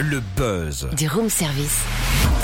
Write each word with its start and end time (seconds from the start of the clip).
Le 0.00 0.20
buzz. 0.36 0.88
Du 0.96 1.08
room 1.08 1.28
service. 1.28 1.80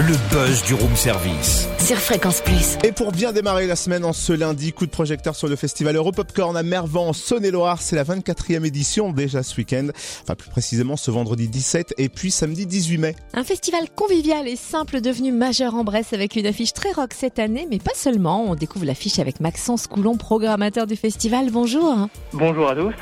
Le 0.01 0.15
buzz 0.33 0.65
du 0.65 0.75
room 0.75 0.97
service. 0.97 1.69
Sur 1.79 1.97
Fréquence 1.99 2.41
Plus. 2.41 2.77
Et 2.83 2.91
pour 2.91 3.13
bien 3.13 3.33
démarrer 3.33 3.69
la 3.69 3.77
semaine 3.77 4.05
en 4.05 4.13
ce 4.13 4.33
lundi, 4.33 4.73
coup 4.73 4.87
de 4.87 4.91
projecteur 4.91 5.37
sur 5.37 5.47
le 5.47 5.55
festival 5.55 5.95
Europopcorn 5.95 6.57
à 6.57 6.65
Mervan, 6.65 7.13
Saône-et-Loire. 7.13 7.81
C'est 7.81 7.95
la 7.95 8.03
24e 8.03 8.65
édition 8.65 9.13
déjà 9.13 9.45
ce 9.45 9.57
week-end. 9.57 9.87
Enfin, 10.23 10.35
plus 10.35 10.51
précisément 10.51 10.97
ce 10.97 11.13
vendredi 11.13 11.47
17 11.47 11.95
et 11.97 12.09
puis 12.09 12.33
samedi 12.33 12.67
18 12.67 12.99
mai. 12.99 13.15
Un 13.35 13.45
festival 13.45 13.85
convivial 13.95 14.49
et 14.49 14.57
simple 14.57 15.01
devenu 15.01 15.31
majeur 15.31 15.77
en 15.77 15.85
Bresse 15.85 16.13
avec 16.13 16.35
une 16.35 16.47
affiche 16.47 16.73
très 16.73 16.91
rock 16.91 17.13
cette 17.15 17.39
année, 17.39 17.69
mais 17.71 17.79
pas 17.79 17.95
seulement. 17.95 18.51
On 18.51 18.57
découvre 18.57 18.85
l'affiche 18.85 19.21
avec 19.21 19.39
Maxence 19.39 19.87
Coulon, 19.87 20.17
programmateur 20.17 20.89
du 20.89 20.97
festival. 20.97 21.51
Bonjour. 21.53 22.09
Bonjour 22.33 22.69
à 22.69 22.75
tous. 22.75 22.95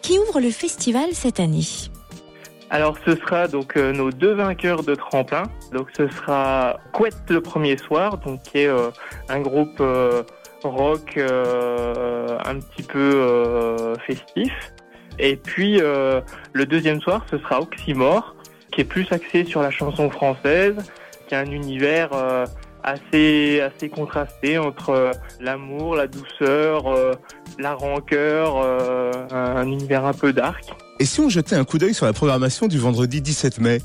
Qui 0.00 0.18
ouvre 0.18 0.40
le 0.40 0.50
festival 0.50 1.10
cette 1.12 1.38
année? 1.38 1.66
Alors 2.70 2.96
ce 3.06 3.14
sera 3.16 3.46
donc 3.46 3.76
euh, 3.76 3.92
nos 3.92 4.10
deux 4.10 4.34
vainqueurs 4.34 4.82
de 4.82 4.94
tremplin. 4.94 5.44
Donc 5.72 5.88
ce 5.96 6.08
sera 6.08 6.78
Couette 6.92 7.28
le 7.28 7.40
premier 7.40 7.76
soir, 7.76 8.18
donc 8.18 8.42
qui 8.42 8.58
est 8.58 8.68
euh, 8.68 8.90
un 9.28 9.40
groupe 9.40 9.80
euh, 9.80 10.22
rock 10.62 11.18
un 11.18 12.58
petit 12.58 12.82
peu 12.82 13.94
festif. 14.06 14.52
Et 15.18 15.36
puis 15.36 15.78
le 15.78 16.64
deuxième 16.64 17.02
soir, 17.02 17.26
ce 17.30 17.36
sera 17.36 17.60
Oxymore, 17.60 18.34
qui 18.72 18.80
est 18.80 18.84
plus 18.84 19.06
axé 19.12 19.44
sur 19.44 19.60
la 19.60 19.70
chanson 19.70 20.08
française, 20.08 20.74
qui 21.28 21.34
a 21.34 21.40
un 21.40 21.50
univers 21.50 22.12
assez 22.82 23.60
assez 23.60 23.90
contrasté 23.90 24.56
entre 24.56 25.10
l'amour, 25.38 25.96
la 25.96 26.06
douceur, 26.06 26.84
la 27.58 27.74
rancœur, 27.74 28.56
un, 28.56 29.56
un 29.56 29.66
univers 29.66 30.06
un 30.06 30.14
peu 30.14 30.32
dark. 30.32 30.74
Et 31.00 31.06
si 31.06 31.20
on 31.20 31.28
jetait 31.28 31.56
un 31.56 31.64
coup 31.64 31.78
d'œil 31.78 31.92
sur 31.92 32.06
la 32.06 32.12
programmation 32.12 32.68
du 32.68 32.78
vendredi 32.78 33.20
17 33.20 33.58
mai 33.58 33.78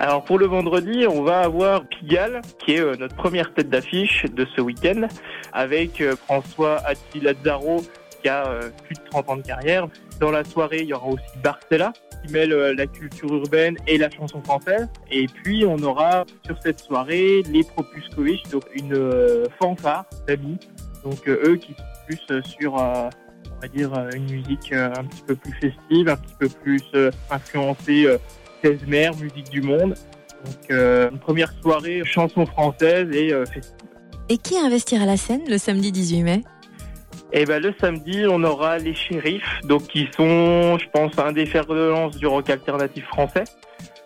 Alors 0.00 0.24
pour 0.24 0.38
le 0.38 0.46
vendredi, 0.46 1.06
on 1.08 1.22
va 1.22 1.40
avoir 1.40 1.86
Pigalle, 1.86 2.40
qui 2.58 2.72
est 2.72 2.80
euh, 2.80 2.96
notre 2.98 3.14
première 3.14 3.54
tête 3.54 3.70
d'affiche 3.70 4.24
de 4.24 4.44
ce 4.56 4.60
week-end, 4.60 5.06
avec 5.52 6.00
euh, 6.00 6.16
François 6.16 6.78
Atti 6.84 7.20
Lazzaro, 7.20 7.84
qui 8.20 8.28
a 8.28 8.48
euh, 8.48 8.70
plus 8.84 8.96
de 8.96 9.00
30 9.08 9.28
ans 9.28 9.36
de 9.36 9.42
carrière. 9.42 9.86
Dans 10.18 10.32
la 10.32 10.42
soirée, 10.42 10.80
il 10.80 10.88
y 10.88 10.92
aura 10.92 11.06
aussi 11.06 11.38
Barcella, 11.44 11.92
qui 12.26 12.32
mêle 12.32 12.50
la 12.50 12.86
culture 12.88 13.32
urbaine 13.32 13.76
et 13.86 13.96
la 13.96 14.10
chanson 14.10 14.42
française. 14.42 14.88
Et 15.12 15.26
puis 15.26 15.64
on 15.64 15.80
aura 15.84 16.24
sur 16.44 16.60
cette 16.60 16.80
soirée 16.80 17.44
les 17.52 17.62
Propuscovic, 17.62 18.50
donc 18.50 18.64
une 18.74 19.00
fanfare 19.60 20.06
d'amis. 20.26 20.58
Donc 21.04 21.28
eux 21.28 21.54
qui 21.54 21.74
sont 21.74 21.84
plus 22.08 22.42
sur, 22.42 22.74
on 23.58 23.62
va 23.62 23.68
dire, 23.68 23.92
euh, 23.94 24.10
une 24.14 24.30
musique 24.30 24.72
euh, 24.72 24.90
un 24.96 25.04
petit 25.04 25.22
peu 25.26 25.34
plus 25.34 25.52
festive, 25.52 26.08
un 26.08 26.16
petit 26.16 26.34
peu 26.38 26.48
plus 26.48 26.82
euh, 26.94 27.10
influencée 27.30 28.06
Klezmer, 28.62 29.10
musique 29.20 29.50
du 29.50 29.62
monde. 29.62 29.94
Donc 30.44 30.70
une 30.70 31.18
première 31.18 31.52
soirée 31.60 32.02
chanson 32.04 32.46
française 32.46 33.08
et 33.12 33.30
festive. 33.52 33.74
Et 34.28 34.38
qui 34.38 34.56
investira 34.56 35.04
la 35.04 35.16
scène 35.16 35.42
le 35.48 35.58
samedi 35.58 35.90
18 35.90 36.22
mai? 36.22 36.44
Et 37.32 37.44
ben 37.44 37.60
le 37.60 37.74
samedi, 37.80 38.24
on 38.28 38.42
aura 38.44 38.78
les 38.78 38.94
shérifs, 38.94 39.60
donc 39.64 39.88
qui 39.88 40.08
sont, 40.16 40.78
je 40.78 40.88
pense, 40.92 41.18
un 41.18 41.32
des 41.32 41.44
fers 41.44 41.66
de 41.66 41.74
lance 41.74 42.16
du 42.16 42.26
rock 42.26 42.48
alternatif 42.50 43.04
français. 43.06 43.44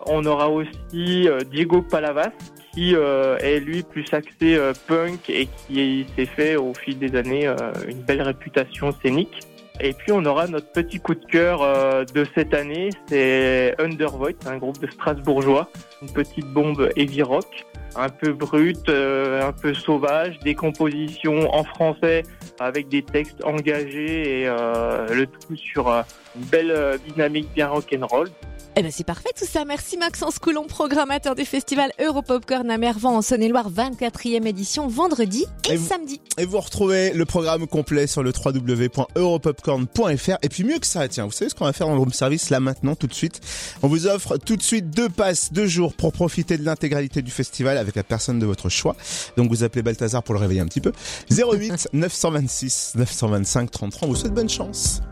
On 0.07 0.25
aura 0.25 0.49
aussi 0.49 1.29
Diego 1.51 1.83
Palavas, 1.83 2.33
qui 2.73 2.95
euh, 2.97 3.37
est 3.39 3.61
lui 3.61 3.83
plus 3.83 4.05
axé 4.13 4.57
euh, 4.57 4.73
punk 4.87 5.29
et 5.29 5.47
qui 5.47 6.07
s'est 6.17 6.27
fait 6.27 6.57
au 6.57 6.73
fil 6.75 6.99
des 6.99 7.15
années 7.17 7.47
euh, 7.47 7.57
une 7.87 8.01
belle 8.01 8.23
réputation 8.23 8.93
scénique. 9.03 9.41
Et 9.81 9.93
puis 9.95 10.13
on 10.13 10.25
aura 10.25 10.47
notre 10.47 10.71
petit 10.71 11.01
coup 11.01 11.15
de 11.15 11.25
cœur 11.25 11.61
de 12.05 12.27
cette 12.35 12.53
année, 12.53 12.91
c'est 13.09 13.75
Undervoid, 13.81 14.37
un 14.47 14.59
groupe 14.59 14.79
de 14.79 14.87
Strasbourgeois, 14.87 15.71
une 16.03 16.13
petite 16.13 16.47
bombe 16.47 16.91
heavy 16.95 17.23
rock, 17.23 17.65
un 17.97 18.11
peu 18.11 18.33
brute, 18.33 18.91
un 18.91 19.51
peu 19.51 19.73
sauvage, 19.73 20.39
des 20.41 20.55
compositions 20.55 21.53
en 21.53 21.65
français 21.65 22.23
avec 22.61 22.89
des 22.91 23.03
textes 23.03 23.43
engagés. 23.45 24.43
Et 24.43 24.45
le 24.45 25.25
tout 25.25 25.57
sur 25.57 25.89
une 25.89 26.45
belle 26.45 26.99
dynamique 27.09 27.49
bien 27.55 27.69
rock'n'roll. 27.69 28.29
Eh 28.77 28.83
ben 28.83 28.91
c'est 28.91 29.05
parfait 29.05 29.29
tout 29.39 29.45
ça. 29.47 29.65
Merci 29.67 29.99
Maxence 29.99 30.39
Coulon, 30.39 30.65
programmateur 30.67 31.35
du 31.35 31.45
festival 31.45 31.93
Europopcorn 32.01 32.71
à 32.71 32.79
Mervan 32.79 33.17
en 33.17 33.23
Saône-et-Loire, 33.23 33.71
24e 33.71 34.47
édition, 34.47 34.89
vendredi 34.89 35.45
et, 35.69 35.75
Et 35.75 35.77
vous- 35.77 35.87
samedi. 35.87 36.21
Et 36.39 36.47
vous 36.47 36.59
retrouvez 36.59 37.13
le 37.13 37.25
programme 37.27 37.67
complet 37.67 38.07
sur 38.07 38.23
le 38.23 38.33
www.europopcorn.fr. 38.33 40.37
Et 40.43 40.49
puis 40.49 40.65
mieux 40.65 40.79
que 40.79 40.87
ça, 40.87 41.07
tiens, 41.09 41.27
vous 41.27 41.33
savez 41.33 41.51
ce 41.51 41.55
qu'on 41.55 41.67
va 41.67 41.73
faire 41.75 41.87
dans 41.87 41.95
le 41.95 42.01
room 42.01 42.13
service 42.13 42.49
là 42.51 42.61
maintenant 42.61 42.95
tout 42.95 43.07
de 43.07 43.15
suite? 43.15 43.41
On 43.83 43.89
vous 43.89 44.07
offre 44.07 44.39
tout 44.39 44.57
de 44.57 44.63
suite 44.63 44.89
deux 44.91 45.09
passes, 45.11 45.53
deux 45.53 45.67
jours 45.67 45.93
pour 45.93 46.13
profiter 46.13 46.57
de 46.57 46.65
l'intégralité 46.65 47.21
du 47.23 47.31
festival 47.31 47.77
avec 47.77 47.95
la 47.95 48.03
personne 48.05 48.39
de 48.39 48.47
votre 48.47 48.69
choix. 48.71 48.97
Donc 49.37 49.51
vous 49.51 49.65
appelez 49.65 49.83
Balthazar 49.83 50.23
pour 50.23 50.35
le 50.35 50.41
réveiller 50.41 50.61
un 50.61 50.67
petit 50.67 50.81
peu. 50.81 50.93
08 51.31 51.89
926 51.93 52.93
925 52.97 53.71
33. 53.71 54.09
On 54.09 54.13
vous 54.13 54.17
souhaite 54.17 54.33
bonne 54.35 54.49
chance. 54.49 55.03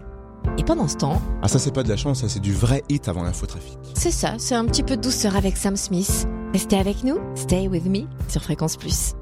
Et 0.59 0.65
pendant 0.65 0.89
ce 0.89 0.97
temps, 0.97 1.21
Ah 1.43 1.49
ça 1.49 1.59
c'est 1.59 1.73
pas 1.73 1.83
de 1.83 1.89
la 1.89 1.97
chance, 1.97 2.21
ça 2.21 2.29
c'est 2.29 2.41
du 2.41 2.53
vrai 2.53 2.83
hit 2.89 3.09
avant 3.09 3.23
l'infotrafic. 3.23 3.79
c'est 3.95 4.11
ça, 4.11 4.35
c'est 4.39 4.55
un 4.55 4.65
petit 4.67 4.83
peu 4.83 4.97
de 4.97 5.03
douceur 5.03 5.37
avec 5.37 5.57
Sam 5.57 5.77
Smith. 5.77 6.27
Restez 6.53 6.77
avec 6.79 7.05
nous, 7.05 7.19
stay 7.35 7.69
with 7.69 7.87
me 7.87 8.03
sur 8.29 8.43
Fréquence 8.43 8.77
Plus. 8.77 9.15